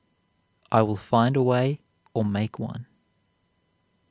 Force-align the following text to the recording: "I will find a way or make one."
"I 0.71 0.81
will 0.81 0.95
find 0.95 1.35
a 1.35 1.43
way 1.43 1.79
or 2.15 2.25
make 2.25 2.57
one." 2.57 2.87